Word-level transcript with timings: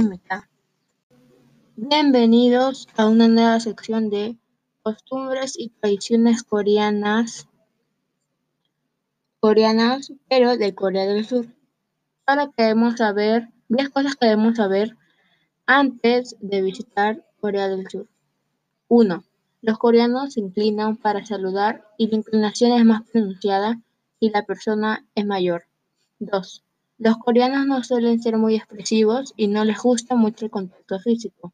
Meta. 0.00 0.48
Bienvenidos 1.74 2.86
a 2.96 3.06
una 3.08 3.26
nueva 3.26 3.58
sección 3.58 4.10
de 4.10 4.38
costumbres 4.84 5.58
y 5.58 5.70
tradiciones 5.70 6.44
coreanas, 6.44 7.48
coreanas, 9.40 10.12
pero 10.28 10.56
de 10.56 10.72
Corea 10.76 11.04
del 11.06 11.26
Sur. 11.26 11.46
Ahora 12.26 12.48
queremos 12.56 12.98
saber 12.98 13.48
10 13.68 13.88
cosas 13.90 14.14
que 14.14 14.26
debemos 14.26 14.54
saber 14.56 14.96
antes 15.66 16.36
de 16.38 16.62
visitar 16.62 17.26
Corea 17.40 17.66
del 17.66 17.88
Sur. 17.90 18.06
1. 18.86 19.24
Los 19.62 19.78
coreanos 19.78 20.34
se 20.34 20.40
inclinan 20.40 20.96
para 20.96 21.26
saludar 21.26 21.84
y 21.98 22.06
la 22.06 22.18
inclinación 22.18 22.70
es 22.70 22.84
más 22.84 23.02
pronunciada 23.10 23.80
si 24.20 24.30
la 24.30 24.44
persona 24.44 25.04
es 25.16 25.26
mayor. 25.26 25.64
2. 26.20 26.63
Los 26.98 27.16
coreanos 27.18 27.66
no 27.66 27.82
suelen 27.82 28.22
ser 28.22 28.38
muy 28.38 28.54
expresivos 28.54 29.34
y 29.36 29.48
no 29.48 29.64
les 29.64 29.78
gusta 29.78 30.14
mucho 30.14 30.44
el 30.44 30.50
contacto 30.50 31.00
físico. 31.00 31.52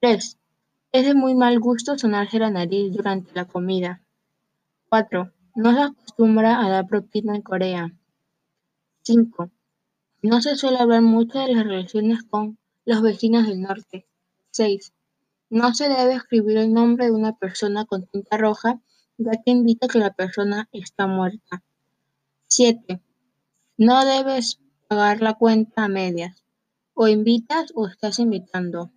3. 0.00 0.38
Es 0.92 1.04
de 1.04 1.14
muy 1.14 1.34
mal 1.34 1.60
gusto 1.60 1.98
sonarse 1.98 2.38
la 2.38 2.50
nariz 2.50 2.94
durante 2.94 3.32
la 3.34 3.44
comida. 3.44 4.02
4. 4.88 5.32
No 5.54 5.74
se 5.74 5.80
acostumbra 5.80 6.64
a 6.64 6.68
dar 6.70 6.86
propina 6.86 7.36
en 7.36 7.42
Corea. 7.42 7.92
5. 9.02 9.50
No 10.22 10.40
se 10.40 10.56
suele 10.56 10.78
hablar 10.78 11.02
mucho 11.02 11.38
de 11.38 11.52
las 11.52 11.64
relaciones 11.64 12.22
con 12.22 12.58
los 12.86 13.02
vecinos 13.02 13.46
del 13.46 13.60
norte. 13.60 14.06
6. 14.52 14.94
No 15.50 15.74
se 15.74 15.90
debe 15.90 16.14
escribir 16.14 16.56
el 16.56 16.72
nombre 16.72 17.06
de 17.06 17.12
una 17.12 17.36
persona 17.36 17.84
con 17.84 18.06
tinta 18.06 18.38
roja, 18.38 18.80
ya 19.18 19.32
que 19.44 19.50
indica 19.50 19.88
que 19.88 19.98
la 19.98 20.14
persona 20.14 20.68
está 20.72 21.06
muerta. 21.06 21.62
7. 22.48 23.02
No 23.78 24.06
debes 24.06 24.58
pagar 24.88 25.20
la 25.20 25.34
cuenta 25.34 25.84
a 25.84 25.88
medias. 25.88 26.42
O 26.94 27.08
invitas 27.08 27.72
o 27.74 27.86
estás 27.86 28.18
invitando. 28.18 28.90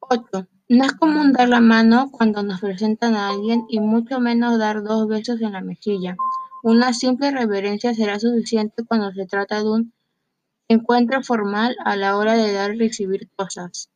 8. 0.00 0.48
No 0.70 0.84
es 0.84 0.92
común 0.94 1.34
dar 1.34 1.48
la 1.48 1.60
mano 1.60 2.10
cuando 2.10 2.42
nos 2.42 2.60
presentan 2.60 3.14
a 3.14 3.28
alguien 3.28 3.66
y 3.68 3.80
mucho 3.80 4.18
menos 4.18 4.58
dar 4.58 4.82
dos 4.82 5.06
besos 5.08 5.42
en 5.42 5.52
la 5.52 5.60
mejilla. 5.60 6.16
Una 6.62 6.94
simple 6.94 7.30
reverencia 7.30 7.92
será 7.92 8.18
suficiente 8.18 8.82
cuando 8.84 9.12
se 9.12 9.26
trata 9.26 9.62
de 9.62 9.70
un 9.70 9.92
encuentro 10.68 11.22
formal 11.22 11.76
a 11.84 11.96
la 11.96 12.16
hora 12.16 12.34
de 12.34 12.52
dar 12.52 12.74
y 12.74 12.78
recibir 12.78 13.28
cosas. 13.36 13.90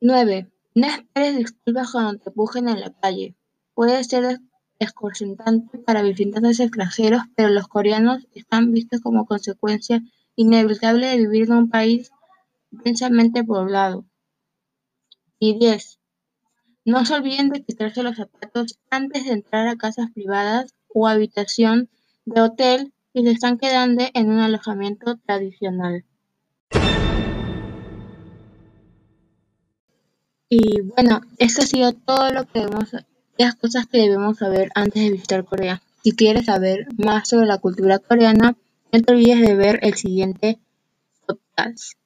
9. 0.00 0.48
No 0.76 0.86
esperes 0.86 1.36
disculpas 1.36 1.90
cuando 1.90 2.18
te 2.18 2.30
empujen 2.30 2.68
en 2.68 2.80
la 2.80 2.92
calle. 2.92 3.34
Puede 3.74 4.04
ser 4.04 4.38
desconcertante 4.78 5.78
para 5.78 6.02
visitantes 6.02 6.60
extranjeros, 6.60 7.22
pero 7.34 7.48
los 7.48 7.68
coreanos 7.68 8.26
están 8.34 8.72
vistos 8.72 9.00
como 9.00 9.26
consecuencia 9.26 10.02
inevitable 10.36 11.06
de 11.06 11.16
vivir 11.16 11.44
en 11.44 11.52
un 11.52 11.70
país 11.70 12.12
densamente 12.70 13.42
poblado. 13.44 14.04
Y 15.40 15.58
10. 15.58 15.98
No 16.84 17.04
se 17.04 17.14
olviden 17.14 17.50
de 17.50 17.62
quitarse 17.62 18.02
los 18.02 18.16
zapatos 18.16 18.78
antes 18.90 19.24
de 19.24 19.32
entrar 19.32 19.68
a 19.68 19.76
casas 19.76 20.10
privadas 20.12 20.74
o 20.88 21.06
habitación 21.06 21.88
de 22.24 22.40
hotel 22.40 22.92
si 23.12 23.22
se 23.22 23.30
están 23.30 23.58
quedando 23.58 24.04
en 24.14 24.30
un 24.30 24.38
alojamiento 24.38 25.16
tradicional. 25.16 26.04
Y 30.50 30.80
bueno, 30.80 31.20
esto 31.36 31.62
ha 31.62 31.66
sido 31.66 31.92
todo 31.92 32.30
lo 32.32 32.46
que 32.46 32.60
debemos, 32.60 32.90
las 33.44 33.54
cosas 33.54 33.86
que 33.86 33.98
debemos 33.98 34.38
saber 34.38 34.70
antes 34.74 35.02
de 35.02 35.10
visitar 35.10 35.44
Corea. 35.44 35.82
Si 36.02 36.12
quieres 36.12 36.46
saber 36.46 36.86
más 36.96 37.28
sobre 37.28 37.46
la 37.46 37.58
cultura 37.58 37.98
coreana, 37.98 38.56
no 38.92 39.02
te 39.02 39.12
olvides 39.12 39.40
de 39.40 39.54
ver 39.54 39.78
el 39.82 39.94
siguiente 39.94 40.58
podcast. 41.26 41.97